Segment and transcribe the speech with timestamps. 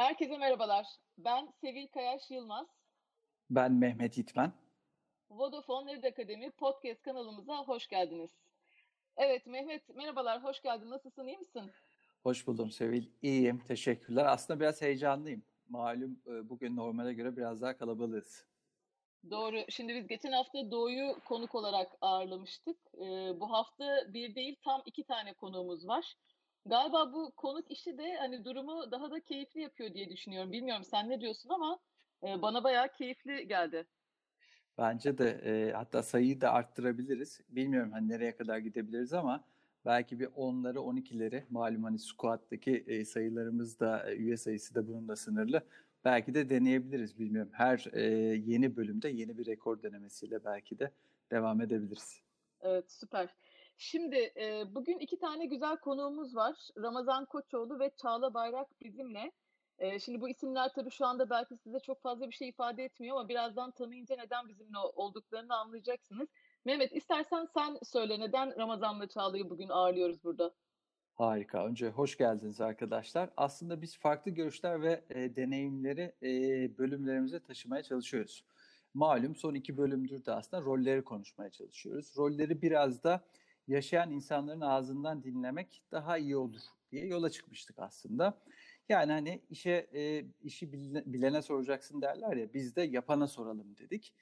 [0.00, 0.86] Herkese merhabalar.
[1.18, 2.66] Ben Sevil Kayaş Yılmaz.
[3.50, 4.52] Ben Mehmet İtmen.
[5.30, 8.30] Vodafone Nerd Akademi podcast kanalımıza hoş geldiniz.
[9.16, 10.90] Evet Mehmet merhabalar, hoş geldin.
[10.90, 11.72] Nasılsın, iyi misin?
[12.22, 13.06] Hoş buldum Sevil.
[13.22, 14.26] İyiyim, teşekkürler.
[14.26, 15.42] Aslında biraz heyecanlıyım.
[15.68, 18.46] Malum e, bugün normale göre biraz daha kalabalığız.
[19.30, 19.64] Doğru.
[19.68, 22.76] Şimdi biz geçen hafta Doğu'yu konuk olarak ağırlamıştık.
[22.94, 26.14] Ee, bu hafta bir değil tam iki tane konuğumuz var.
[26.66, 30.52] Galiba bu konuk işi de hani durumu daha da keyifli yapıyor diye düşünüyorum.
[30.52, 31.78] Bilmiyorum sen ne diyorsun ama
[32.22, 33.86] e, bana bayağı keyifli geldi.
[34.78, 37.40] Bence de e, hatta sayıyı da arttırabiliriz.
[37.48, 39.44] Bilmiyorum hani nereye kadar gidebiliriz ama
[39.84, 45.08] belki bir 10'ları 12'leri malum hani squat'taki e, sayılarımız da e, üye sayısı da bunun
[45.08, 45.62] da sınırlı.
[46.04, 47.50] Belki de deneyebiliriz bilmiyorum.
[47.54, 48.02] Her e,
[48.46, 50.90] yeni bölümde yeni bir rekor denemesiyle belki de
[51.30, 52.20] devam edebiliriz.
[52.60, 53.28] Evet süper.
[53.82, 56.56] Şimdi e, bugün iki tane güzel konuğumuz var.
[56.76, 59.32] Ramazan Koçoğlu ve Çağla Bayrak bizimle.
[59.78, 63.16] E, şimdi bu isimler tabii şu anda belki size çok fazla bir şey ifade etmiyor
[63.16, 66.28] ama birazdan tanıyınca neden bizimle olduklarını anlayacaksınız.
[66.64, 70.54] Mehmet istersen sen söyle neden Ramazan'la Çağla'yı bugün ağırlıyoruz burada?
[71.14, 71.66] Harika.
[71.66, 73.30] Önce hoş geldiniz arkadaşlar.
[73.36, 76.28] Aslında biz farklı görüşler ve e, deneyimleri e,
[76.78, 78.44] bölümlerimize taşımaya çalışıyoruz.
[78.94, 82.14] Malum son iki bölümdür de aslında rolleri konuşmaya çalışıyoruz.
[82.16, 83.24] Rolleri biraz da
[83.70, 86.60] yaşayan insanların ağzından dinlemek daha iyi olur
[86.92, 88.38] diye yola çıkmıştık aslında.
[88.88, 90.72] Yani hani işe e, işi
[91.06, 94.14] bilene soracaksın derler ya biz de yapana soralım dedik.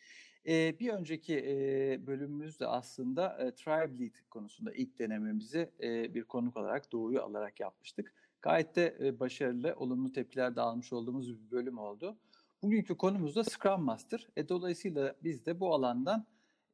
[0.46, 6.56] E, bir önceki e, bölümümüzde aslında e, Tribe Lead konusunda ilk denememizi e, bir konuk
[6.56, 8.14] olarak Doğu'yu alarak yapmıştık.
[8.42, 12.16] Gayet de e, başarılı, olumlu tepkiler de almış olduğumuz bir bölüm oldu.
[12.62, 14.28] Bugünkü konumuz da Scrum Master.
[14.36, 16.26] E, dolayısıyla biz de bu alandan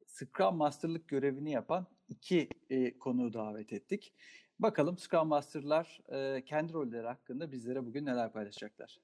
[0.05, 4.13] Scrum Master'lık görevini yapan iki e, konuğu davet ettik.
[4.59, 8.99] Bakalım Scrum Master'lar e, kendi rolleri hakkında bizlere bugün neler paylaşacaklar.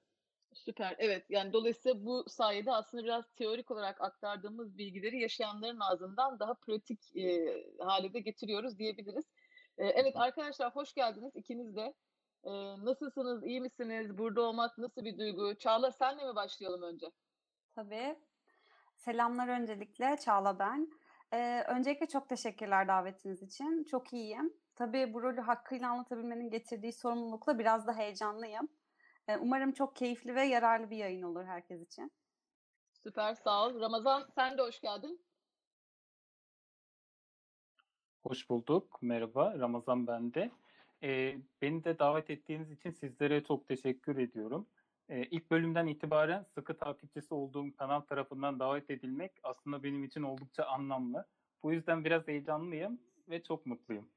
[0.54, 0.96] Süper.
[0.98, 1.26] Evet.
[1.30, 7.64] Yani dolayısıyla bu sayede aslında biraz teorik olarak aktardığımız bilgileri yaşayanların ağzından daha pratik e,
[7.80, 9.26] hale de getiriyoruz diyebiliriz.
[9.78, 11.94] E, evet arkadaşlar hoş geldiniz ikiniz de.
[12.44, 12.52] E,
[12.86, 13.44] nasılsınız?
[13.44, 14.18] İyi misiniz?
[14.18, 15.56] Burada olmak nasıl bir duygu?
[15.56, 17.12] Çağla senle mi başlayalım önce?
[17.76, 18.16] Tabii.
[18.96, 20.18] Selamlar öncelikle.
[20.18, 20.92] Çağla ben.
[21.34, 23.84] Ee, öncelikle çok teşekkürler davetiniz için.
[23.84, 24.54] Çok iyiyim.
[24.76, 28.68] Tabii bu rolü hakkıyla anlatabilmenin getirdiği sorumlulukla biraz da heyecanlıyım.
[29.28, 32.12] Ee, umarım çok keyifli ve yararlı bir yayın olur herkes için.
[33.04, 33.80] Süper, sağ ol.
[33.80, 35.22] Ramazan sen de hoş geldin.
[38.24, 39.00] Hoş bulduk.
[39.02, 40.52] Merhaba, Ramazan ben de.
[41.04, 44.68] Ee, beni de davet ettiğiniz için sizlere çok teşekkür ediyorum.
[45.12, 50.64] Ee, ilk bölümden itibaren sıkı takipçisi olduğum kanal tarafından davet edilmek aslında benim için oldukça
[50.64, 51.26] anlamlı.
[51.64, 54.10] Bu yüzden biraz heyecanlıyım ve çok mutluyum.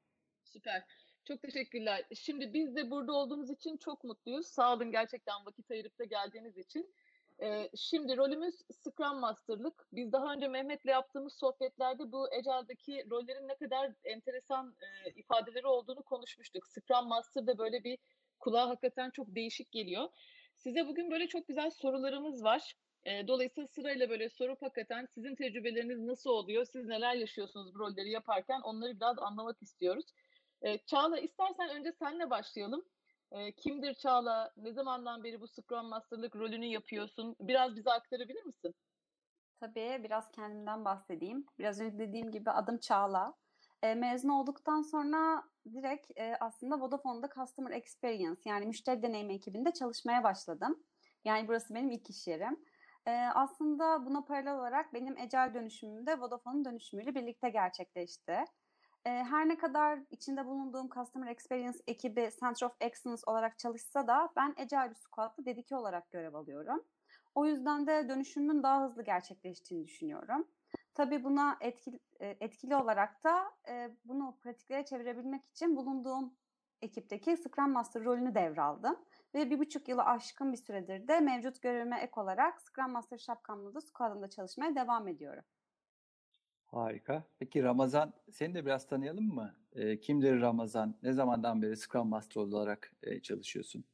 [0.43, 0.83] Süper.
[1.25, 2.05] Çok teşekkürler.
[2.15, 4.47] Şimdi biz de burada olduğumuz için çok mutluyuz.
[4.47, 6.93] Sağ olun gerçekten vakit ayırıp da geldiğiniz için.
[7.41, 9.87] Ee, şimdi rolümüz Scrum Master'lık.
[9.91, 16.03] Biz daha önce Mehmet'le yaptığımız sohbetlerde bu Agile'daki rollerin ne kadar enteresan e, ifadeleri olduğunu
[16.03, 16.67] konuşmuştuk.
[16.67, 17.97] Scrum Master da böyle bir
[18.39, 20.09] kulağa hakikaten çok değişik geliyor.
[20.65, 22.75] Size bugün böyle çok güzel sorularımız var.
[23.27, 28.61] Dolayısıyla sırayla böyle sorup hakikaten sizin tecrübeleriniz nasıl oluyor, siz neler yaşıyorsunuz bu rolleri yaparken
[28.61, 30.05] onları biraz anlamak istiyoruz.
[30.85, 32.85] Çağla istersen önce senle başlayalım.
[33.57, 34.53] Kimdir Çağla?
[34.57, 37.35] Ne zamandan beri bu Scrum Master'lık rolünü yapıyorsun?
[37.39, 38.75] Biraz bize aktarabilir misin?
[39.59, 41.45] Tabii biraz kendimden bahsedeyim.
[41.59, 43.33] Biraz önce dediğim gibi adım Çağla.
[43.85, 50.23] E, mezun olduktan sonra direkt e, aslında Vodafone'da Customer Experience yani müşteri deneyimi ekibinde çalışmaya
[50.23, 50.83] başladım.
[51.25, 52.59] Yani burası benim ilk iş yerim.
[53.05, 58.31] E, aslında buna paralel olarak benim ecel dönüşümüm de Vodafone'un dönüşümüyle birlikte gerçekleşti.
[59.05, 64.29] E, her ne kadar içinde bulunduğum Customer Experience ekibi Center of Excellence olarak çalışsa da
[64.35, 66.83] ben Agile bir squad'da dedike olarak görev alıyorum.
[67.35, 70.47] O yüzden de dönüşümün daha hızlı gerçekleştiğini düşünüyorum.
[70.95, 76.33] Tabii buna etkili, etkili olarak da e, bunu pratiklere çevirebilmek için bulunduğum
[76.81, 78.99] ekipteki Scrum Master rolünü devraldım.
[79.33, 83.73] Ve bir buçuk yılı aşkın bir süredir de mevcut görevime ek olarak Scrum Master şapkamla
[83.73, 85.43] da squad'ımda çalışmaya devam ediyorum.
[86.65, 87.23] Harika.
[87.39, 89.55] Peki Ramazan, seni de biraz tanıyalım mı?
[89.73, 90.95] E, kimdir Ramazan?
[91.03, 93.85] Ne zamandan beri Scrum Master olarak e, çalışıyorsun?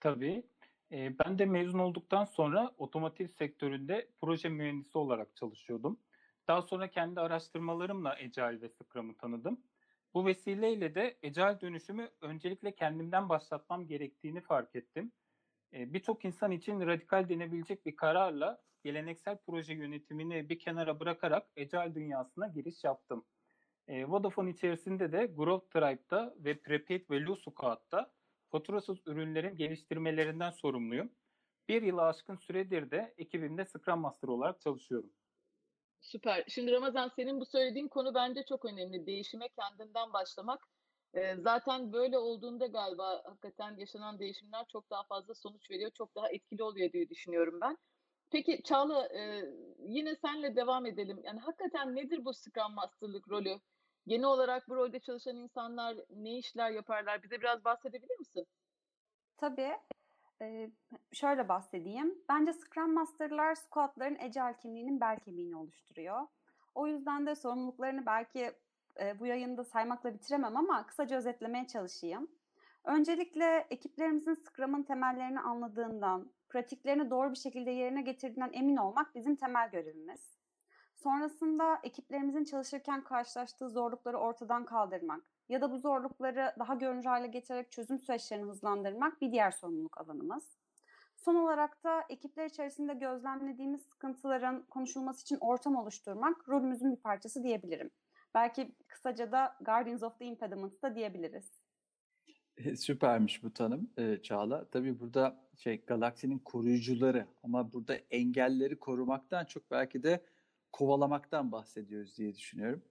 [0.00, 0.42] Tabii.
[0.90, 6.00] Ben de mezun olduktan sonra otomotiv sektöründe proje mühendisi olarak çalışıyordum.
[6.48, 9.60] Daha sonra kendi araştırmalarımla Agile ve Scrum'ı tanıdım.
[10.14, 15.12] Bu vesileyle de Agile dönüşümü öncelikle kendimden başlatmam gerektiğini fark ettim.
[15.72, 22.48] Birçok insan için radikal denebilecek bir kararla geleneksel proje yönetimini bir kenara bırakarak Agile dünyasına
[22.48, 23.24] giriş yaptım.
[23.88, 28.12] Vodafone içerisinde de Growth Tribe'da ve Prepaid ve Lusucat'ta
[28.54, 31.12] faturasız ürünlerin geliştirmelerinden sorumluyum.
[31.68, 35.10] Bir yılı aşkın süredir de ekibimde Scrum Master olarak çalışıyorum.
[36.00, 36.44] Süper.
[36.48, 39.06] Şimdi Ramazan senin bu söylediğin konu bence çok önemli.
[39.06, 40.60] Değişime kendinden başlamak.
[41.14, 46.28] Ee, zaten böyle olduğunda galiba hakikaten yaşanan değişimler çok daha fazla sonuç veriyor, çok daha
[46.28, 47.78] etkili oluyor diye düşünüyorum ben.
[48.30, 49.44] Peki Çağla, e,
[49.78, 51.20] yine senle devam edelim.
[51.24, 53.60] Yani hakikaten nedir bu Scrum Master'lık rolü?
[54.06, 57.22] Genel olarak bu rolde çalışan insanlar ne işler yaparlar?
[57.22, 58.46] Bize biraz bahsedebilir misin?
[59.36, 59.72] Tabii.
[60.42, 60.70] Ee,
[61.12, 62.14] şöyle bahsedeyim.
[62.28, 66.26] Bence Scrum Master'lar squadların Agile kimliğinin bel kemiğini oluşturuyor.
[66.74, 68.52] O yüzden de sorumluluklarını belki
[69.00, 72.28] e, bu yayında saymakla bitiremem ama kısaca özetlemeye çalışayım.
[72.84, 79.70] Öncelikle ekiplerimizin Scrum'ın temellerini anladığından, pratiklerini doğru bir şekilde yerine getirdiğinden emin olmak bizim temel
[79.70, 80.43] görevimiz.
[81.04, 87.72] Sonrasında ekiplerimizin çalışırken karşılaştığı zorlukları ortadan kaldırmak ya da bu zorlukları daha görünür hale getirerek
[87.72, 90.58] çözüm süreçlerini hızlandırmak bir diğer sorumluluk alanımız.
[91.16, 97.90] Son olarak da ekipler içerisinde gözlemlediğimiz sıkıntıların konuşulması için ortam oluşturmak rolümüzün bir parçası diyebilirim.
[98.34, 101.64] Belki kısaca da Guardians of the Impediments da diyebiliriz.
[102.76, 104.64] Süpermiş bu tanım e, Çağla.
[104.70, 110.20] Tabii burada şey galaksinin koruyucuları ama burada engelleri korumaktan çok belki de
[110.74, 112.82] kovalamaktan bahsediyoruz diye düşünüyorum.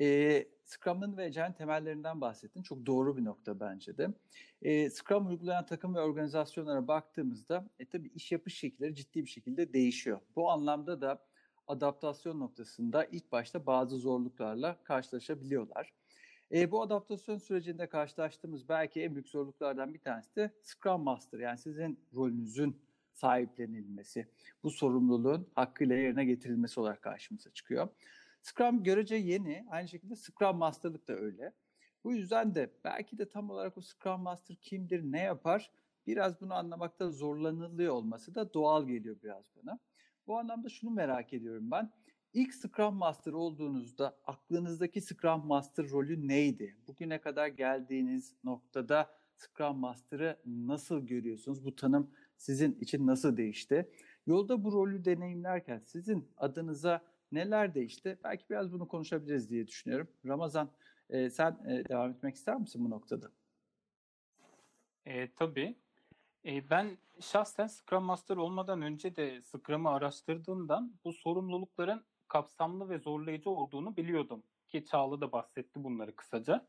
[0.00, 2.62] E, Scrum'ın ve Agile'in temellerinden bahsettin.
[2.62, 4.08] Çok doğru bir nokta bence de.
[4.62, 9.72] E, Scrum uygulayan takım ve organizasyonlara baktığımızda e, tabii iş yapış şekilleri ciddi bir şekilde
[9.72, 10.20] değişiyor.
[10.36, 11.26] Bu anlamda da
[11.66, 15.92] adaptasyon noktasında ilk başta bazı zorluklarla karşılaşabiliyorlar.
[16.52, 21.58] E, bu adaptasyon sürecinde karşılaştığımız belki en büyük zorluklardan bir tanesi de Scrum Master yani
[21.58, 22.76] sizin rolünüzün
[23.20, 24.26] sahiplenilmesi,
[24.62, 27.88] bu sorumluluğun hakkıyla yerine getirilmesi olarak karşımıza çıkıyor.
[28.42, 31.52] Scrum görece yeni, aynı şekilde Scrum Master'lık da öyle.
[32.04, 35.70] Bu yüzden de belki de tam olarak o Scrum Master kimdir, ne yapar
[36.06, 39.78] biraz bunu anlamakta zorlanılıyor olması da doğal geliyor biraz bana.
[40.26, 41.92] Bu anlamda şunu merak ediyorum ben.
[42.32, 46.76] İlk Scrum Master olduğunuzda aklınızdaki Scrum Master rolü neydi?
[46.86, 51.64] Bugüne kadar geldiğiniz noktada Scrum Master'ı nasıl görüyorsunuz?
[51.64, 53.90] Bu tanım sizin için nasıl değişti?
[54.26, 57.02] Yolda bu rolü deneyimlerken sizin adınıza
[57.32, 58.18] neler değişti?
[58.24, 60.08] Belki biraz bunu konuşabiliriz diye düşünüyorum.
[60.26, 60.70] Ramazan
[61.10, 63.30] e, sen e, devam etmek ister misin bu noktada?
[65.06, 65.76] E, tabii.
[66.44, 73.50] E, ben şahsen Scrum Master olmadan önce de Scrum'ı araştırdığımdan bu sorumlulukların kapsamlı ve zorlayıcı
[73.50, 74.42] olduğunu biliyordum.
[74.68, 76.66] Ki Çağla da bahsetti bunları kısaca.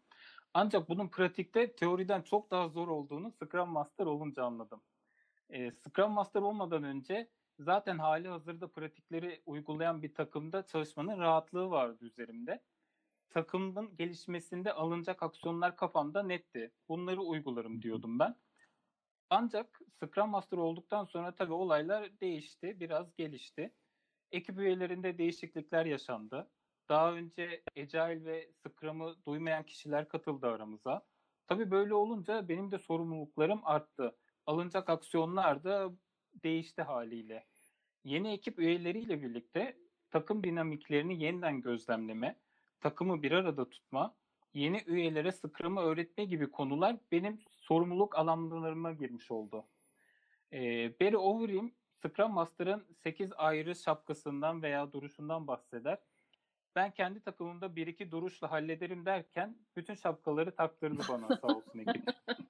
[0.53, 4.81] Ancak bunun pratikte teoriden çok daha zor olduğunu Scrum Master olunca anladım.
[5.51, 12.05] E, Scrum Master olmadan önce zaten hali hazırda pratikleri uygulayan bir takımda çalışmanın rahatlığı vardı
[12.05, 12.63] üzerimde.
[13.29, 16.71] Takımın gelişmesinde alınacak aksiyonlar kafamda netti.
[16.89, 18.35] Bunları uygularım diyordum ben.
[19.29, 23.73] Ancak Scrum Master olduktan sonra tabii olaylar değişti, biraz gelişti.
[24.31, 26.51] Ekip üyelerinde değişiklikler yaşandı.
[26.89, 31.01] Daha önce Agile ve Scrum'ı duymayan kişiler katıldı aramıza.
[31.47, 34.17] Tabii böyle olunca benim de sorumluluklarım arttı.
[34.51, 35.91] Alınacak aksiyonlar da
[36.43, 37.45] değişti haliyle.
[38.03, 39.77] Yeni ekip üyeleriyle birlikte
[40.09, 42.39] takım dinamiklerini yeniden gözlemleme,
[42.81, 44.15] takımı bir arada tutma,
[44.53, 49.65] yeni üyelere Scrum'ı öğretme gibi konular benim sorumluluk alanlarıma girmiş oldu.
[50.53, 50.59] Ee,
[51.01, 55.97] Barry Overeem, Scrum Master'ın 8 ayrı şapkasından veya duruşundan bahseder.
[56.75, 62.03] Ben kendi takımımda bir iki duruşla hallederim derken bütün şapkaları taktırdı bana sağ olsun ekip.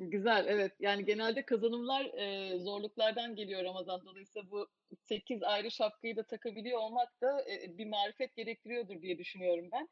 [0.00, 0.72] Güzel, evet.
[0.80, 4.00] Yani genelde kazanımlar e, zorluklardan geliyor Ramazan.
[4.06, 9.68] Dolayısıyla bu 8 ayrı şapkayı da takabiliyor olmak da e, bir marifet gerektiriyordur diye düşünüyorum
[9.72, 9.88] ben.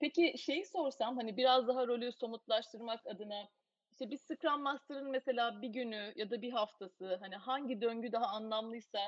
[0.00, 3.48] Peki şeyi sorsam hani biraz daha rolü somutlaştırmak adına
[3.90, 8.26] işte bir Scrum Master'ın mesela bir günü ya da bir haftası hani hangi döngü daha
[8.26, 8.98] anlamlıysa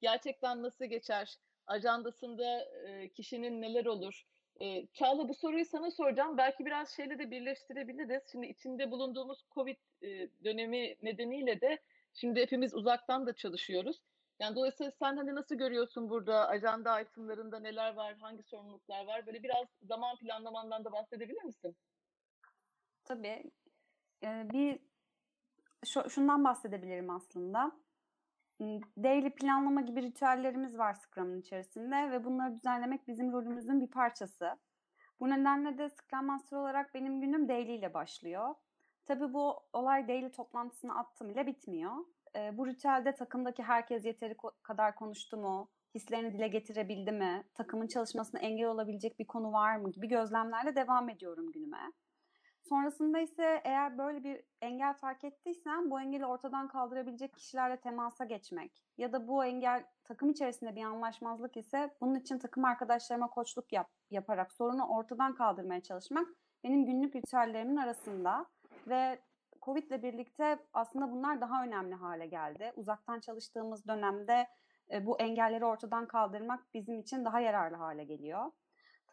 [0.00, 1.36] gerçekten nasıl geçer?
[1.66, 4.24] Ajandasında e, kişinin neler olur?
[4.60, 6.36] E, Çağla bu soruyu sana soracağım.
[6.36, 8.22] Belki biraz şeyle de birleştirebiliriz.
[8.32, 11.78] Şimdi içinde bulunduğumuz Covid e, dönemi nedeniyle de
[12.14, 14.00] şimdi hepimiz uzaktan da çalışıyoruz.
[14.38, 19.26] Yani dolayısıyla sen hani nasıl görüyorsun burada ajanda itemlarında neler var, hangi sorumluluklar var?
[19.26, 21.76] Böyle biraz zaman planlamandan da bahsedebilir misin?
[23.04, 23.50] Tabii.
[24.24, 24.78] Ee, bir
[25.86, 27.72] şu, şundan bahsedebilirim aslında.
[29.02, 34.58] Daily planlama gibi ritüellerimiz var Scrum'ın içerisinde ve bunları düzenlemek bizim rolümüzün bir parçası.
[35.20, 38.54] Bu nedenle de Scrum Master olarak benim günüm daily ile başlıyor.
[39.06, 41.92] Tabii bu olay daily toplantısını attım ile bitmiyor.
[42.36, 45.68] E, bu ritüelde takımdaki herkes yeteri kadar konuştu mu?
[45.94, 47.44] Hislerini dile getirebildi mi?
[47.54, 49.90] Takımın çalışmasına engel olabilecek bir konu var mı?
[49.92, 51.92] gibi gözlemlerle devam ediyorum günüme.
[52.68, 58.82] Sonrasında ise eğer böyle bir engel fark ettiysen bu engeli ortadan kaldırabilecek kişilerle temasa geçmek
[58.98, 63.90] ya da bu engel takım içerisinde bir anlaşmazlık ise bunun için takım arkadaşlarıma koçluk yap,
[64.10, 66.28] yaparak sorunu ortadan kaldırmaya çalışmak
[66.64, 68.46] benim günlük ritüellerimin arasında
[68.86, 69.18] ve
[69.62, 72.72] Covid ile birlikte aslında bunlar daha önemli hale geldi.
[72.76, 74.46] Uzaktan çalıştığımız dönemde
[74.92, 78.50] e, bu engelleri ortadan kaldırmak bizim için daha yararlı hale geliyor.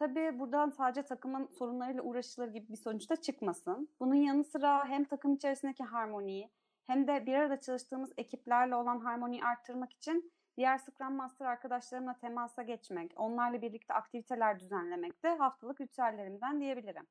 [0.00, 3.88] Tabii buradan sadece takımın sorunlarıyla uğraşılır gibi bir sonuçta çıkmasın.
[4.00, 6.50] Bunun yanı sıra hem takım içerisindeki harmoniyi
[6.86, 12.62] hem de bir arada çalıştığımız ekiplerle olan harmoniyi arttırmak için diğer Scrum Master arkadaşlarımla temasa
[12.62, 17.06] geçmek, onlarla birlikte aktiviteler düzenlemek de haftalık ritüellerimden diyebilirim.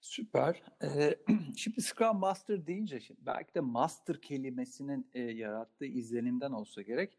[0.00, 0.62] Süper.
[0.82, 1.14] Ee,
[1.56, 7.18] şimdi Scrum Master deyince şimdi belki de master kelimesinin e, yarattığı izlenimden olsa gerek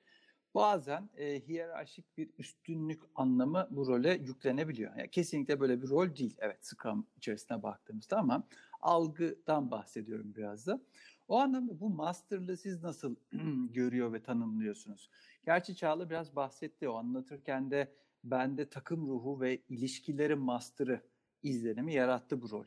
[0.56, 4.96] bazen e, hiyerarşik bir üstünlük anlamı bu role yüklenebiliyor.
[4.96, 6.36] Yani kesinlikle böyle bir rol değil.
[6.40, 8.48] Evet Scrum içerisine baktığımızda ama
[8.82, 10.82] algıdan bahsediyorum biraz da.
[11.28, 13.16] O anlamda bu masterlığı siz nasıl
[13.74, 15.10] görüyor ve tanımlıyorsunuz?
[15.46, 17.92] Gerçi Çağla biraz bahsetti o anlatırken de
[18.24, 21.02] bende takım ruhu ve ilişkilerin master'ı
[21.44, 22.66] izlenimi yarattı bu rol.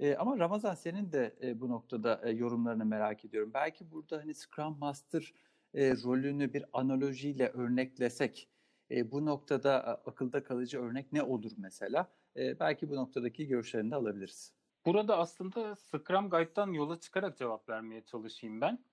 [0.00, 3.50] E, ama Ramazan senin de e, bu noktada e, yorumlarını merak ediyorum.
[3.54, 5.32] Belki burada hani Scrum Master
[5.74, 8.48] e, rolünü bir analojiyle örneklesek
[8.90, 12.12] e, bu noktada akılda kalıcı örnek ne olur mesela?
[12.36, 14.54] E, belki bu noktadaki görüşlerini de alabiliriz.
[14.86, 18.84] Burada aslında Scrum Guide'dan yola çıkarak cevap vermeye çalışayım ben.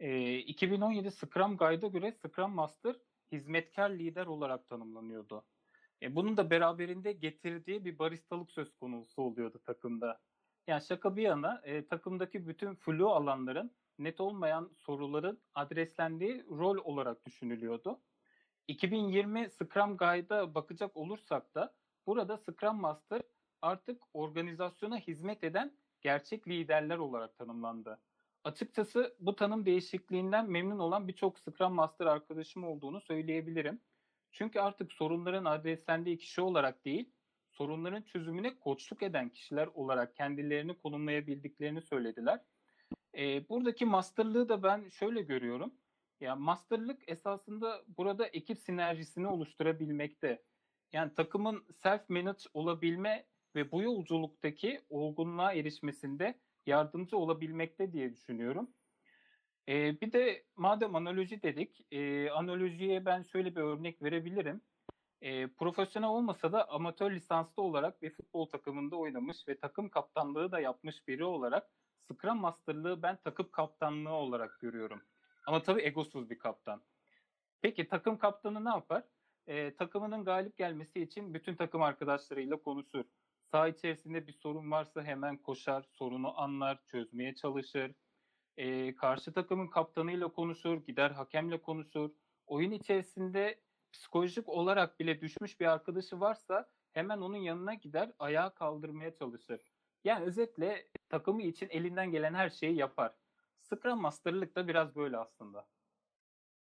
[0.00, 2.96] E, 2017 Scrum Guide'a göre Scrum Master
[3.32, 5.44] hizmetkar lider olarak tanımlanıyordu.
[6.02, 10.20] E, bunun da beraberinde getirdiği bir baristalık söz konusu oluyordu takımda.
[10.66, 17.26] Yani şaka bir yana e, takımdaki bütün flu alanların net olmayan soruların adreslendiği rol olarak
[17.26, 18.00] düşünülüyordu.
[18.68, 21.74] 2020 Scrum Guide'a bakacak olursak da
[22.06, 23.22] burada Scrum Master
[23.62, 28.00] artık organizasyona hizmet eden gerçek liderler olarak tanımlandı.
[28.44, 33.80] Açıkçası bu tanım değişikliğinden memnun olan birçok Scrum Master arkadaşım olduğunu söyleyebilirim.
[34.32, 37.12] Çünkü artık sorunların adreslendiği kişi olarak değil,
[37.50, 42.40] sorunların çözümüne koçluk eden kişiler olarak kendilerini konumlayabildiklerini söylediler.
[43.16, 45.74] E, buradaki masterlığı da ben şöyle görüyorum.
[46.20, 50.42] Ya masterlık esasında burada ekip sinerjisini oluşturabilmekte.
[50.92, 58.70] Yani takımın self manage olabilme ve bu yolculuktaki olgunluğa erişmesinde yardımcı olabilmekte diye düşünüyorum.
[59.68, 64.60] Ee, bir de madem analoji dedik, e, analojiye ben şöyle bir örnek verebilirim.
[65.20, 70.60] E, profesyonel olmasa da amatör lisanslı olarak bir futbol takımında oynamış ve takım kaptanlığı da
[70.60, 71.70] yapmış biri olarak
[72.08, 75.02] Scrum Master'lığı ben takım kaptanlığı olarak görüyorum.
[75.46, 76.82] Ama tabii egosuz bir kaptan.
[77.62, 79.04] Peki takım kaptanı ne yapar?
[79.46, 83.04] E, takımının galip gelmesi için bütün takım arkadaşlarıyla konuşur.
[83.50, 87.94] Sağ içerisinde bir sorun varsa hemen koşar, sorunu anlar, çözmeye çalışır
[88.56, 92.10] e, karşı takımın kaptanıyla konuşur, gider hakemle konuşur.
[92.46, 93.60] Oyun içerisinde
[93.92, 99.60] psikolojik olarak bile düşmüş bir arkadaşı varsa hemen onun yanına gider, ayağa kaldırmaya çalışır.
[100.06, 103.14] Yani özetle takımı için elinden gelen her şeyi yapar.
[103.62, 105.66] Scrum Master'lık da biraz böyle aslında.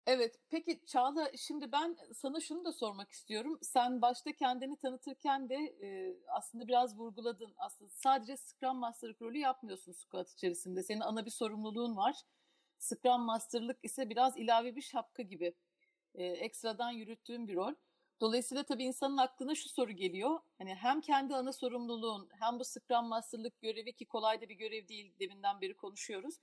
[0.05, 3.59] Evet, peki Çağla şimdi ben sana şunu da sormak istiyorum.
[3.61, 7.53] Sen başta kendini tanıtırken de e, aslında biraz vurguladın.
[7.57, 10.83] Aslında sadece Scrum Master'lık rolü yapmıyorsun squad içerisinde.
[10.83, 12.15] Senin ana bir sorumluluğun var.
[12.79, 15.53] Scrum Master'lık ise biraz ilave bir şapka gibi.
[16.15, 17.73] E, ekstradan yürüttüğün bir rol.
[18.21, 20.39] Dolayısıyla tabii insanın aklına şu soru geliyor.
[20.57, 24.87] Hani hem kendi ana sorumluluğun hem bu Scrum Master'lık görevi ki kolay da bir görev
[24.87, 26.35] değil deminden beri konuşuyoruz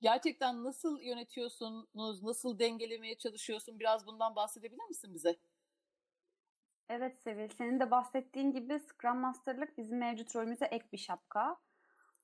[0.00, 3.80] gerçekten nasıl yönetiyorsunuz, nasıl dengelemeye çalışıyorsun?
[3.80, 5.36] Biraz bundan bahsedebilir misin bize?
[6.88, 11.56] Evet Sevil, senin de bahsettiğin gibi Scrum Master'lık bizim mevcut rolümüze ek bir şapka.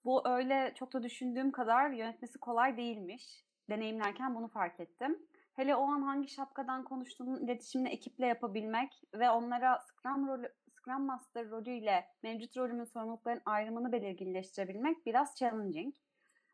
[0.04, 3.44] Bu öyle çok da düşündüğüm kadar yönetmesi kolay değilmiş.
[3.70, 5.26] Deneyimlerken bunu fark ettim.
[5.56, 11.50] Hele o an hangi şapkadan konuştuğunun iletişimini ekiple yapabilmek ve onlara Scrum, rolü, Scrum Master
[11.50, 15.94] rolüyle mevcut rolümün sorumlulukların ayrımını belirginleştirebilmek biraz challenging.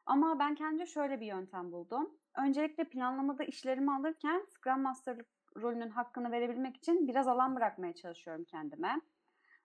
[0.06, 2.18] Ama ben kendimce şöyle bir yöntem buldum.
[2.36, 9.00] Öncelikle planlamada işlerimi alırken Scrum Master'lık rolünün hakkını verebilmek için biraz alan bırakmaya çalışıyorum kendime.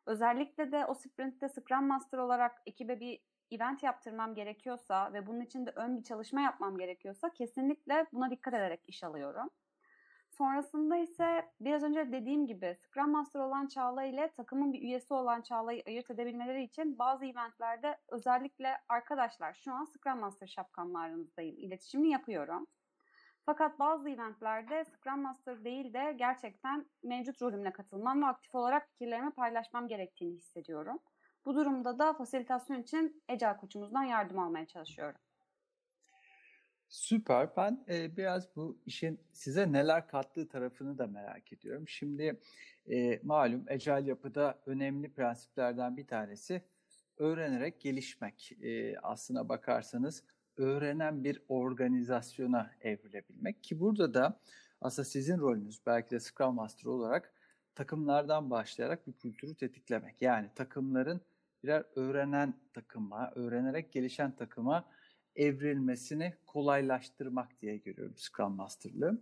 [0.06, 5.66] Özellikle de o sprintte Scrum Master olarak ekibe bir event yaptırmam gerekiyorsa ve bunun için
[5.66, 9.50] de ön bir çalışma yapmam gerekiyorsa kesinlikle buna dikkat ederek iş alıyorum.
[10.30, 15.42] Sonrasında ise biraz önce dediğim gibi Scrum Master olan Çağla ile takımın bir üyesi olan
[15.42, 22.10] Çağla'yı ayırt edebilmeleri için bazı eventlerde özellikle arkadaşlar şu an Scrum Master şapkamla aranızdayım iletişimi
[22.10, 22.68] yapıyorum.
[23.46, 29.32] Fakat bazı eventlerde Scrum Master değil de gerçekten mevcut rolümle katılmam ve aktif olarak fikirlerimi
[29.32, 31.00] paylaşmam gerektiğini hissediyorum.
[31.46, 35.20] Bu durumda da fasilitasyon için Ecel koçumuzdan yardım almaya çalışıyorum.
[36.90, 37.50] Süper.
[37.58, 41.88] Ben e, biraz bu işin size neler kattığı tarafını da merak ediyorum.
[41.88, 42.40] Şimdi
[42.90, 46.62] e, malum Agile yapıda önemli prensiplerden bir tanesi
[47.18, 48.52] öğrenerek gelişmek.
[48.62, 50.24] E, aslına bakarsanız
[50.58, 54.40] öğrenen bir organizasyona evrilebilmek ki burada da
[54.82, 57.34] aslında sizin rolünüz belki de Scrum Master olarak
[57.76, 60.22] takımlardan başlayarak bir kültürü tetiklemek.
[60.22, 61.22] Yani takımların
[61.66, 64.90] birer öğrenen takıma, öğrenerek gelişen takıma
[65.36, 69.22] evrilmesini kolaylaştırmak diye görüyorum Scrum Master'lığı.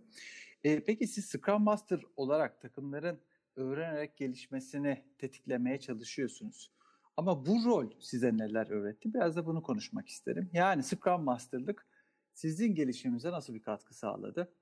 [0.64, 3.20] E, peki siz Scrum Master olarak takımların
[3.56, 6.72] öğrenerek gelişmesini tetiklemeye çalışıyorsunuz.
[7.16, 9.14] Ama bu rol size neler öğretti?
[9.14, 10.50] Biraz da bunu konuşmak isterim.
[10.52, 11.86] Yani Scrum Master'lık
[12.34, 14.52] sizin gelişiminize nasıl bir katkı sağladı?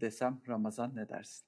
[0.00, 1.46] Desem Ramazan ne dersin?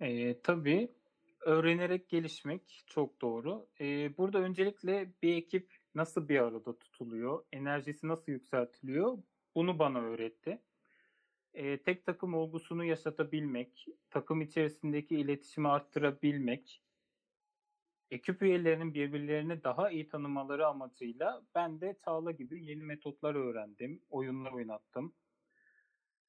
[0.00, 1.01] E, tabii
[1.44, 3.68] öğrenerek gelişmek çok doğru.
[3.80, 9.18] E, burada öncelikle bir ekip nasıl bir arada tutuluyor, enerjisi nasıl yükseltiliyor
[9.54, 10.62] bunu bana öğretti.
[11.54, 16.82] E, tek takım olgusunu yaşatabilmek, takım içerisindeki iletişimi arttırabilmek,
[18.10, 24.52] ekip üyelerinin birbirlerini daha iyi tanımaları amacıyla ben de Çağla gibi yeni metotlar öğrendim, oyunlar
[24.52, 25.14] oynattım.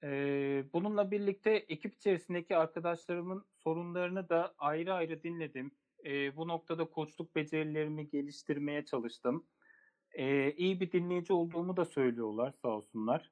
[0.04, 5.72] Ee, bununla birlikte ekip içerisindeki arkadaşlarımın sorunlarını da ayrı ayrı dinledim.
[6.06, 9.48] Ee, bu noktada koçluk becerilerimi geliştirmeye çalıştım.
[10.12, 13.32] Ee, iyi bir dinleyici olduğumu da söylüyorlar sağ olsunlar.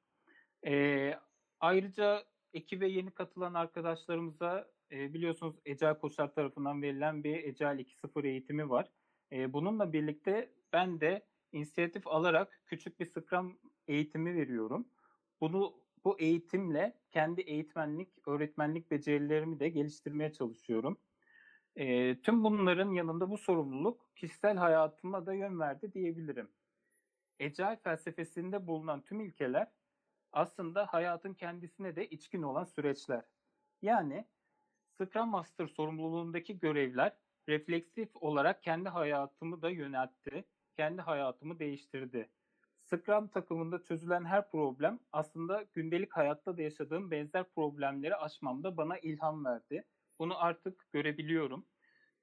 [0.66, 1.14] Ee,
[1.60, 2.24] ayrıca
[2.54, 8.90] ekibe yeni katılan arkadaşlarımıza e, biliyorsunuz Ecel Koçlar tarafından verilen bir Ecel 2.0 eğitimi var.
[9.32, 14.88] E, bununla birlikte ben de inisiyatif alarak küçük bir Scrum eğitimi veriyorum.
[15.40, 20.98] Bunu bu eğitimle kendi eğitmenlik, öğretmenlik becerilerimi de geliştirmeye çalışıyorum.
[21.76, 26.48] E, tüm bunların yanında bu sorumluluk kişisel hayatıma da yön verdi diyebilirim.
[27.38, 29.68] Ecel felsefesinde bulunan tüm ilkeler
[30.32, 33.24] aslında hayatın kendisine de içkin olan süreçler.
[33.82, 34.26] Yani
[34.98, 37.16] Scrum Master sorumluluğundaki görevler
[37.48, 40.44] refleksif olarak kendi hayatımı da yöneltti,
[40.76, 42.30] kendi hayatımı değiştirdi.
[42.92, 49.44] Scrum takımında çözülen her problem aslında gündelik hayatta da yaşadığım benzer problemleri aşmamda bana ilham
[49.44, 49.84] verdi.
[50.18, 51.66] Bunu artık görebiliyorum.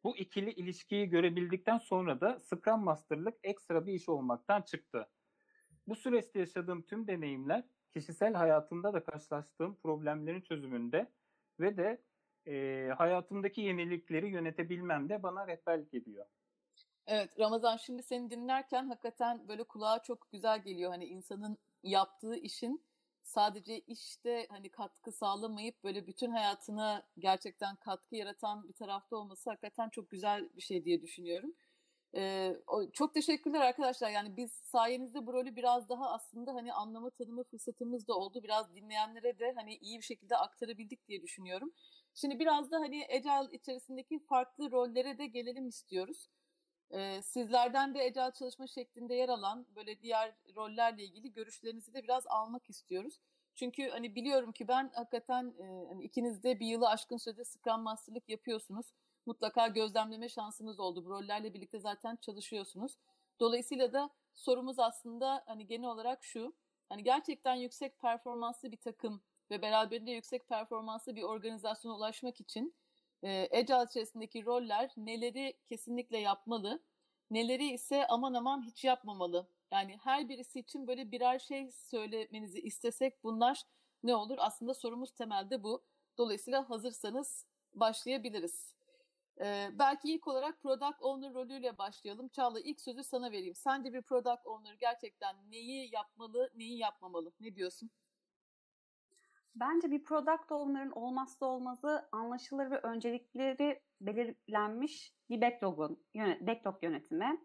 [0.03, 5.09] Bu ikili ilişkiyi görebildikten sonra da Scrum Master'lık ekstra bir iş olmaktan çıktı.
[5.87, 11.11] Bu süreçte yaşadığım tüm deneyimler kişisel hayatımda da karşılaştığım problemlerin çözümünde
[11.59, 12.01] ve de
[12.47, 16.25] e, hayatımdaki yenilikleri yönetebilmemde bana rehberlik ediyor.
[17.11, 20.91] Evet Ramazan şimdi seni dinlerken hakikaten böyle kulağa çok güzel geliyor.
[20.91, 22.85] Hani insanın yaptığı işin
[23.23, 29.89] sadece işte hani katkı sağlamayıp böyle bütün hayatına gerçekten katkı yaratan bir tarafta olması hakikaten
[29.89, 31.53] çok güzel bir şey diye düşünüyorum.
[32.15, 32.55] Ee,
[32.93, 34.09] çok teşekkürler arkadaşlar.
[34.09, 38.43] Yani biz sayenizde bu rolü biraz daha aslında hani anlama tanıma fırsatımız da oldu.
[38.43, 41.71] Biraz dinleyenlere de hani iyi bir şekilde aktarabildik diye düşünüyorum.
[42.15, 46.29] Şimdi biraz da hani Agile içerisindeki farklı rollere de gelelim istiyoruz.
[47.21, 52.69] Sizlerden de Agile çalışma şeklinde yer alan böyle diğer rollerle ilgili görüşlerinizi de biraz almak
[52.69, 53.19] istiyoruz.
[53.55, 57.81] Çünkü hani biliyorum ki ben hakikaten e, hani ikiniz de bir yılı aşkın sürede Scrum
[57.81, 58.93] Master'lık yapıyorsunuz.
[59.25, 61.05] Mutlaka gözlemleme şansınız oldu.
[61.05, 62.97] Bu rollerle birlikte zaten çalışıyorsunuz.
[63.39, 66.53] Dolayısıyla da sorumuz aslında hani genel olarak şu.
[66.89, 69.21] Hani gerçekten yüksek performanslı bir takım
[69.51, 72.75] ve beraberinde yüksek performanslı bir organizasyona ulaşmak için
[73.23, 76.83] e, içerisindeki roller neleri kesinlikle yapmalı,
[77.31, 79.47] neleri ise aman aman hiç yapmamalı.
[79.71, 83.63] Yani her birisi için böyle birer şey söylemenizi istesek bunlar
[84.03, 84.37] ne olur?
[84.39, 85.83] Aslında sorumuz temelde bu.
[86.17, 88.73] Dolayısıyla hazırsanız başlayabiliriz.
[89.41, 92.27] Ee, belki ilk olarak Product Owner rolüyle başlayalım.
[92.27, 93.55] Çağla ilk sözü sana vereyim.
[93.55, 97.31] Sence bir Product Owner gerçekten neyi yapmalı, neyi yapmamalı?
[97.39, 97.89] Ne diyorsun?
[99.55, 106.03] Bence bir product owner'ın olmazsa olmazı anlaşılır ve öncelikleri belirlenmiş bir backlog'un,
[106.41, 107.41] backlog yönetimi.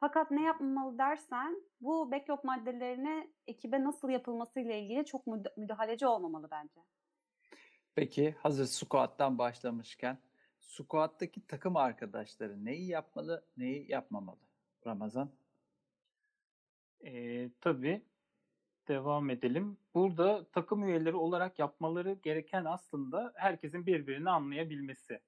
[0.00, 6.48] Fakat ne yapmamalı dersen bu backlog maddelerini ekibe nasıl yapılması ile ilgili çok müdahaleci olmamalı
[6.50, 6.80] bence.
[7.94, 10.18] Peki hazır squat'tan başlamışken
[10.60, 14.40] squat'taki takım arkadaşları neyi yapmalı, neyi yapmamalı?
[14.86, 15.30] Ramazan?
[17.04, 18.02] Ee, tabii
[18.88, 19.78] devam edelim.
[19.94, 25.20] Burada takım üyeleri olarak yapmaları gereken aslında herkesin birbirini anlayabilmesi.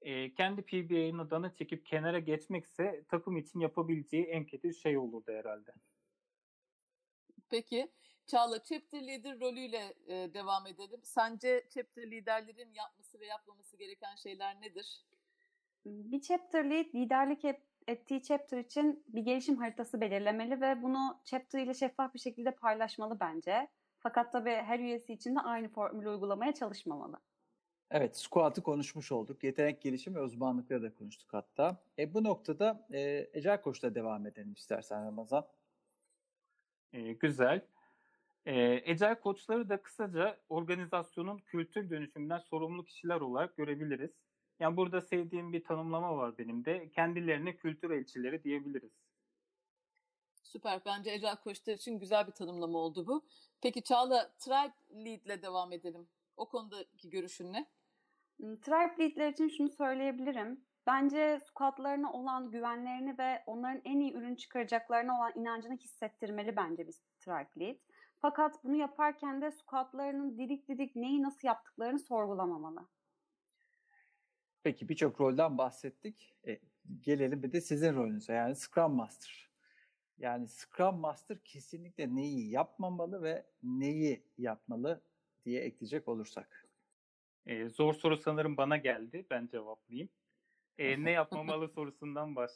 [0.00, 5.72] E, kendi PBA'ını dana çekip kenara geçmekse takım için yapabileceği en kötü şey olurdu herhalde.
[7.50, 7.88] Peki.
[8.26, 11.00] Çağla, chapter leader rolüyle e, devam edelim.
[11.02, 15.04] Sence chapter liderlerin yapması ve yapmaması gereken şeyler nedir?
[15.84, 17.44] Bir chapter lead liderlik
[17.86, 23.20] ettiği chapter için bir gelişim haritası belirlemeli ve bunu chapter ile şeffaf bir şekilde paylaşmalı
[23.20, 23.68] bence.
[23.98, 27.20] Fakat tabii her üyesi için de aynı formülü uygulamaya çalışmamalı.
[27.90, 29.44] Evet, squat'ı konuşmuş olduk.
[29.44, 31.76] Yetenek gelişimi ve uzmanlıkları da konuştuk hatta.
[31.98, 35.46] E, bu noktada e, Ecel Koç'la devam edelim istersen Ramazan.
[36.92, 37.60] Ee, güzel.
[38.46, 44.10] Ee, Ecel koçları da kısaca organizasyonun kültür dönüşümünden sorumlu kişiler olarak görebiliriz.
[44.60, 46.90] Yani burada sevdiğim bir tanımlama var benim de.
[46.90, 48.92] Kendilerine kültür elçileri diyebiliriz.
[50.42, 50.80] Süper.
[50.84, 53.24] Bence Ecel Koçlar için güzel bir tanımlama oldu bu.
[53.62, 56.08] Peki Çağla, Tribe Lead'le devam edelim.
[56.36, 57.66] O konudaki görüşün ne?
[58.36, 60.64] Hmm, Tribe leadler için şunu söyleyebilirim.
[60.86, 66.94] Bence squatlarına olan güvenlerini ve onların en iyi ürün çıkaracaklarına olan inancını hissettirmeli bence bir
[67.20, 67.76] tribe lead.
[68.18, 72.86] Fakat bunu yaparken de squatlarının didik didik neyi nasıl yaptıklarını sorgulamamalı.
[74.66, 76.34] Peki birçok rolden bahsettik.
[76.46, 76.60] E,
[77.00, 79.50] gelelim bir de sizin rolünüze yani Scrum Master.
[80.18, 85.02] Yani Scrum Master kesinlikle neyi yapmamalı ve neyi yapmalı
[85.44, 86.68] diye ekleyecek olursak.
[87.46, 89.26] Ee, zor soru sanırım bana geldi.
[89.30, 90.08] Ben cevaplayayım.
[90.78, 92.50] Ee, ne yapmamalı sorusundan baş.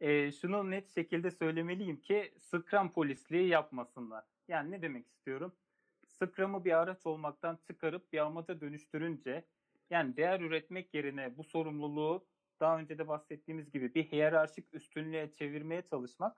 [0.00, 4.24] Ee, şunu net şekilde söylemeliyim ki Scrum polisliği yapmasınlar.
[4.48, 5.52] Yani ne demek istiyorum?
[6.06, 9.44] Scrum'ı bir araç olmaktan çıkarıp bir amaca dönüştürünce
[9.90, 12.26] yani değer üretmek yerine bu sorumluluğu
[12.60, 16.36] daha önce de bahsettiğimiz gibi bir hiyerarşik üstünlüğe çevirmeye çalışmak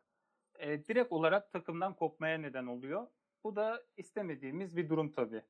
[0.59, 3.07] e, direkt olarak takımdan kopmaya neden oluyor.
[3.45, 5.43] Bu da istemediğimiz bir durum tabii.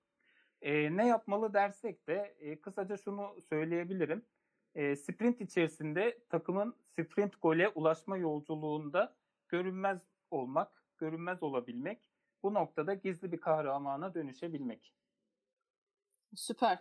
[0.63, 4.27] E, ne yapmalı dersek de e, kısaca şunu söyleyebilirim.
[4.75, 9.17] E, sprint içerisinde takımın sprint gole ulaşma yolculuğunda
[9.49, 12.11] görünmez olmak, görünmez olabilmek,
[12.43, 14.95] bu noktada gizli bir kahramana dönüşebilmek.
[16.35, 16.79] Süper.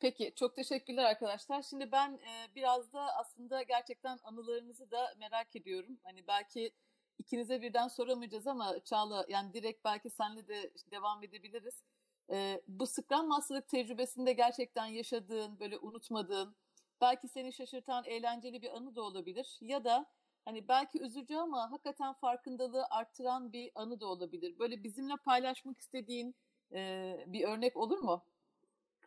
[0.00, 1.62] Peki çok teşekkürler arkadaşlar.
[1.62, 5.98] Şimdi ben e, biraz da aslında gerçekten anılarınızı da merak ediyorum.
[6.04, 6.72] Hani belki
[7.18, 11.82] ikinize birden soramayacağız ama Çağla yani direkt belki senle de devam edebiliriz.
[12.30, 16.56] E, bu Scrum Master'lık tecrübesinde gerçekten yaşadığın, böyle unutmadığın,
[17.00, 19.58] belki seni şaşırtan eğlenceli bir anı da olabilir.
[19.60, 20.06] Ya da
[20.44, 24.58] hani belki üzücü ama hakikaten farkındalığı arttıran bir anı da olabilir.
[24.58, 26.34] Böyle bizimle paylaşmak istediğin
[26.72, 28.24] e, bir örnek olur mu?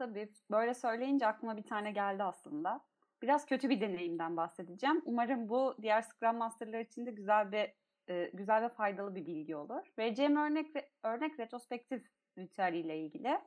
[0.01, 2.81] Tabii böyle söyleyince aklıma bir tane geldi aslında.
[3.21, 5.01] Biraz kötü bir deneyimden bahsedeceğim.
[5.05, 7.73] Umarım bu diğer Scrum Master'lar için de güzel bir
[8.07, 9.87] e, güzel ve faydalı bir bilgi olur.
[9.97, 10.67] Vereceğim örnek
[11.03, 12.05] örnek retrospektif
[12.37, 13.39] ritüel ile ilgili.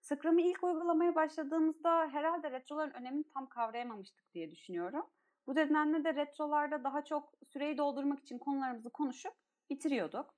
[0.00, 5.06] Scrum'ı ilk uygulamaya başladığımızda herhalde retroların önemini tam kavrayamamıştık diye düşünüyorum.
[5.46, 9.32] Bu nedenle de retrolarda daha çok süreyi doldurmak için konularımızı konuşup
[9.70, 10.34] bitiriyorduk.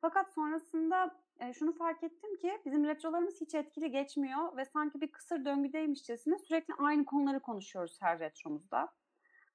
[0.00, 5.12] Fakat sonrasında e, şunu fark ettim ki bizim retrolarımız hiç etkili geçmiyor ve sanki bir
[5.12, 8.88] kısır döngüdeymişçesine sürekli aynı konuları konuşuyoruz her retromuzda.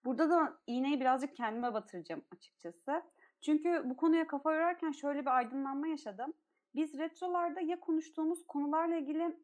[0.05, 3.03] Burada da iğneyi birazcık kendime batıracağım açıkçası.
[3.41, 6.33] Çünkü bu konuya kafa yorarken şöyle bir aydınlanma yaşadım.
[6.75, 9.39] Biz retrolarda ya konuştuğumuz konularla ilgili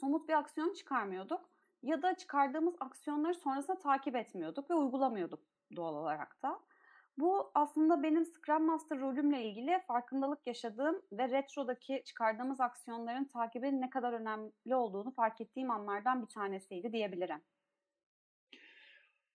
[0.00, 1.50] somut bir aksiyon çıkarmıyorduk
[1.82, 5.40] ya da çıkardığımız aksiyonları sonrasında takip etmiyorduk ve uygulamıyorduk
[5.76, 6.60] doğal olarak da.
[7.18, 13.90] Bu aslında benim Scrum Master rolümle ilgili farkındalık yaşadığım ve retrodaki çıkardığımız aksiyonların takibinin ne
[13.90, 17.40] kadar önemli olduğunu fark ettiğim anlardan bir tanesiydi diyebilirim.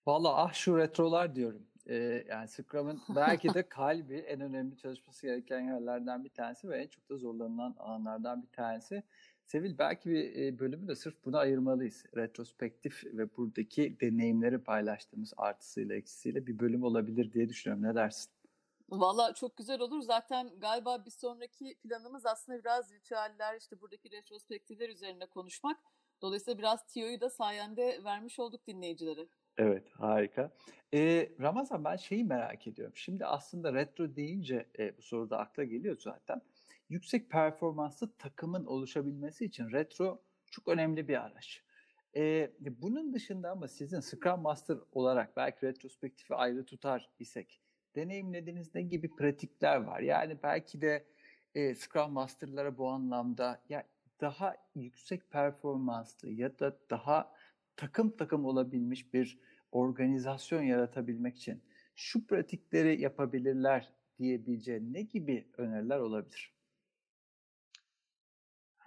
[0.06, 1.66] Valla ah şu retrolar diyorum.
[1.86, 6.88] Ee, yani Scrum'ın belki de kalbi en önemli çalışması gereken yerlerden bir tanesi ve en
[6.88, 9.02] çok da zorlanılan alanlardan bir tanesi.
[9.46, 12.04] Sevil belki bir bölümü de sırf buna ayırmalıyız.
[12.16, 17.84] Retrospektif ve buradaki deneyimleri paylaştığımız artısıyla eksisiyle bir bölüm olabilir diye düşünüyorum.
[17.84, 18.32] Ne dersin?
[18.90, 20.00] Valla çok güzel olur.
[20.02, 25.76] Zaten galiba bir sonraki planımız aslında biraz ritüeller, işte buradaki retrospektifler üzerine konuşmak.
[26.22, 29.26] Dolayısıyla biraz tiyoyu da sayende vermiş olduk dinleyicilere.
[29.56, 30.50] Evet, harika.
[30.94, 32.96] Ee, Ramazan ben şeyi merak ediyorum.
[32.96, 36.42] Şimdi aslında retro deyince e, bu soruda akla geliyor zaten.
[36.92, 41.62] Yüksek performanslı takımın oluşabilmesi için retro çok önemli bir araç.
[42.16, 47.60] Ee, bunun dışında ama sizin Scrum Master olarak belki retrospektifi ayrı tutar isek
[47.96, 50.00] deneyimlediğiniz ne gibi pratikler var?
[50.00, 51.06] Yani belki de
[51.54, 53.88] e, Scrum Master'lara bu anlamda ya
[54.20, 57.32] daha yüksek performanslı ya da daha
[57.76, 59.38] takım takım olabilmiş bir
[59.70, 61.62] organizasyon yaratabilmek için
[61.94, 66.61] şu pratikleri yapabilirler diyebileceğin ne gibi öneriler olabilir?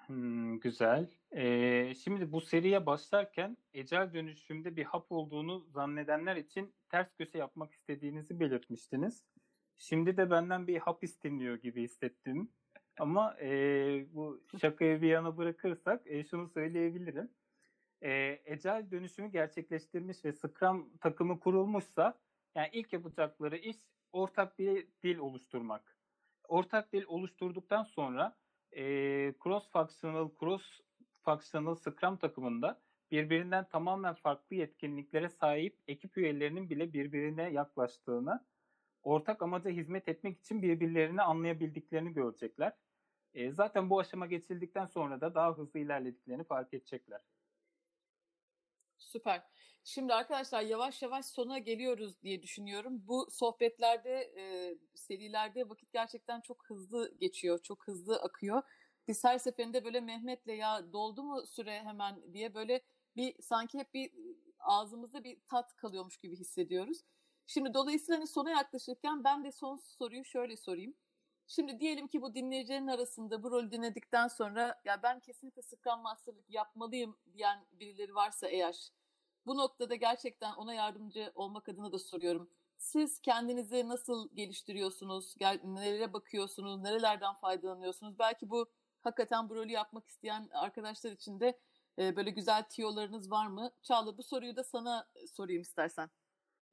[0.07, 1.09] Hmm, güzel.
[1.31, 7.73] Ee, şimdi bu seriye başlarken ecel dönüşümde bir hap olduğunu zannedenler için ters köşe yapmak
[7.73, 9.23] istediğinizi belirtmiştiniz.
[9.77, 12.51] Şimdi de benden bir hap isteniyor gibi hissettim.
[12.99, 13.47] Ama e,
[14.15, 17.29] bu şakayı bir yana bırakırsak e, şunu söyleyebilirim.
[18.03, 22.19] e, Agile dönüşümü gerçekleştirmiş ve Scrum takımı kurulmuşsa
[22.55, 23.77] yani ilk yapacakları iş
[24.11, 25.97] ortak bir dil oluşturmak.
[26.47, 28.37] Ortak dil oluşturduktan sonra
[28.75, 28.83] e,
[29.43, 30.81] cross functional cross
[31.23, 38.45] functional Scrum takımında birbirinden tamamen farklı yetkinliklere sahip ekip üyelerinin bile birbirine yaklaştığını,
[39.03, 42.73] ortak amaca hizmet etmek için birbirlerini anlayabildiklerini görecekler.
[43.33, 47.21] E, zaten bu aşama geçildikten sonra da daha hızlı ilerlediklerini fark edecekler.
[49.15, 49.43] Süper.
[49.83, 53.07] Şimdi arkadaşlar yavaş yavaş sona geliyoruz diye düşünüyorum.
[53.07, 58.61] Bu sohbetlerde, e, serilerde vakit gerçekten çok hızlı geçiyor, çok hızlı akıyor.
[59.07, 62.81] Biz her seferinde böyle Mehmet'le ya doldu mu süre hemen diye böyle
[63.15, 64.11] bir sanki hep bir
[64.59, 67.01] ağzımızda bir tat kalıyormuş gibi hissediyoruz.
[67.47, 70.93] Şimdi dolayısıyla hani sona yaklaşırken ben de son soruyu şöyle sorayım.
[71.47, 76.49] Şimdi diyelim ki bu dinleyicilerin arasında bu rolü dinledikten sonra ya ben kesinlikle Scrum Master'lık
[76.49, 78.91] yapmalıyım diyen birileri varsa eğer
[79.47, 82.49] bu noktada gerçekten ona yardımcı olmak adına da soruyorum.
[82.77, 85.35] Siz kendinizi nasıl geliştiriyorsunuz?
[85.63, 86.81] Nereye bakıyorsunuz?
[86.81, 88.19] Nerelerden faydalanıyorsunuz?
[88.19, 88.65] Belki bu
[89.01, 91.59] hakikaten bu rolü yapmak isteyen arkadaşlar için de
[91.97, 93.71] böyle güzel tiyolarınız var mı?
[93.81, 96.09] Çağla bu soruyu da sana sorayım istersen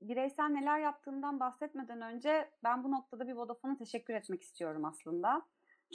[0.03, 5.43] bireysel neler yaptığımdan bahsetmeden önce ben bu noktada bir Vodafone'a teşekkür etmek istiyorum aslında.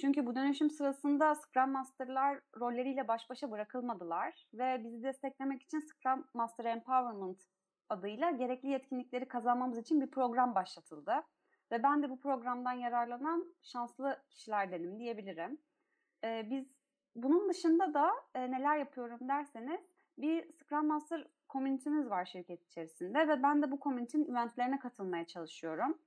[0.02, 6.28] Çünkü bu dönüşüm sırasında Scrum Master'lar rolleriyle baş başa bırakılmadılar ve bizi desteklemek için Scrum
[6.34, 7.44] Master Empowerment
[7.90, 11.14] adıyla gerekli yetkinlikleri kazanmamız için bir program başlatıldı.
[11.72, 15.58] Ve ben de bu programdan yararlanan şanslı kişilerdenim diyebilirim.
[16.24, 16.66] Ee, biz
[17.16, 19.82] bunun dışında da e, neler yapıyorum derseniz
[20.18, 25.98] bir Scrum Master komünitemiz var şirket içerisinde ve ben de bu komünitenin eventlerine katılmaya çalışıyorum.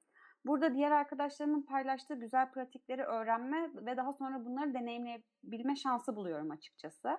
[0.44, 7.18] Burada diğer arkadaşlarımın paylaştığı güzel pratikleri öğrenme ve daha sonra bunları deneyimleyebilme şansı buluyorum açıkçası.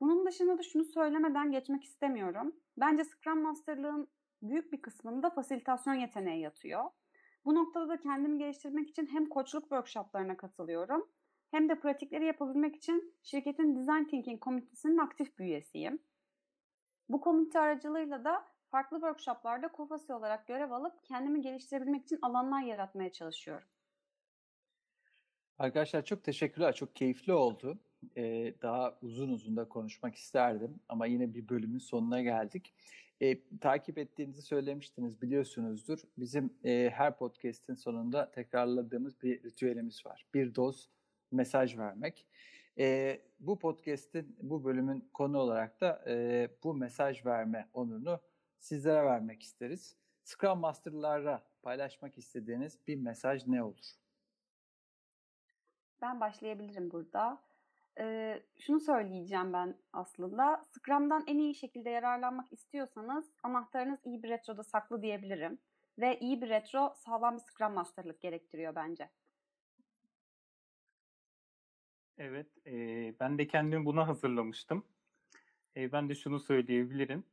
[0.00, 2.56] Bunun dışında da şunu söylemeden geçmek istemiyorum.
[2.76, 4.08] Bence Scrum Master'lığın
[4.42, 6.84] büyük bir kısmında fasilitasyon yeteneği yatıyor.
[7.44, 11.08] Bu noktada da kendimi geliştirmek için hem koçluk workshoplarına katılıyorum
[11.50, 15.98] hem de pratikleri yapabilmek için şirketin Design Thinking komitesinin aktif bir üyesiyim.
[17.08, 18.44] Bu komite aracılığıyla da
[18.76, 23.68] farklı workshoplarda kofası olarak görev alıp kendimi geliştirebilmek için alanlar yaratmaya çalışıyorum.
[25.58, 26.74] Arkadaşlar çok teşekkürler.
[26.74, 27.78] Çok keyifli oldu.
[28.16, 32.74] Ee, daha uzun uzun da konuşmak isterdim ama yine bir bölümün sonuna geldik.
[33.20, 35.98] Ee, takip ettiğinizi söylemiştiniz, biliyorsunuzdur.
[36.18, 40.26] Bizim e, her podcast'in sonunda tekrarladığımız bir ritüelimiz var.
[40.34, 40.90] Bir doz
[41.32, 42.26] mesaj vermek.
[42.78, 48.20] E, bu podcast'in, bu bölümün konu olarak da e, bu mesaj verme onurunu
[48.58, 49.96] sizlere vermek isteriz.
[50.24, 53.86] Scrum Master'lara paylaşmak istediğiniz bir mesaj ne olur?
[56.02, 57.42] Ben başlayabilirim burada.
[57.98, 60.64] Ee, şunu söyleyeceğim ben aslında.
[60.64, 65.58] Scrum'dan en iyi şekilde yararlanmak istiyorsanız anahtarınız iyi bir retroda saklı diyebilirim.
[65.98, 69.10] Ve iyi bir retro sağlam bir Scrum Master'lık gerektiriyor bence.
[72.18, 72.72] Evet, e,
[73.20, 74.84] ben de kendimi buna hazırlamıştım.
[75.76, 77.24] E, ben de şunu söyleyebilirim.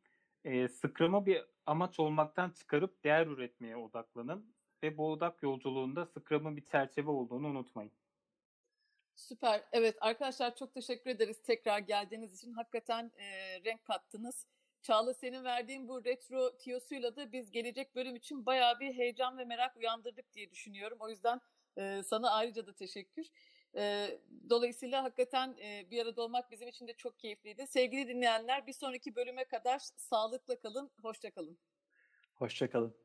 [0.46, 6.66] E, Scrum'ı bir amaç olmaktan çıkarıp değer üretmeye odaklanın ve bu odak yolculuğunda Scrum'ın bir
[6.66, 7.92] çerçeve olduğunu unutmayın.
[9.16, 9.64] Süper.
[9.72, 12.54] Evet arkadaşlar çok teşekkür ederiz tekrar geldiğiniz için.
[12.54, 14.48] Hakikaten e, renk kattınız.
[14.82, 19.46] Çağla senin verdiğin bu retro tiyosuyla da biz gelecek bölüm için bayağı bir heyecan ve
[19.46, 20.98] merak uyandırdık diye düşünüyorum.
[21.02, 21.42] O yüzden
[21.78, 23.28] e, sana ayrıca da teşekkür.
[24.50, 25.58] Dolayısıyla hakikaten
[25.92, 27.68] bir arada olmak bizim için de çok keyifliydi.
[27.68, 31.58] Sevgili dinleyenler bir sonraki bölüme kadar sağlıkla kalın, hoşça kalın.
[32.36, 33.03] Hoşça kalın.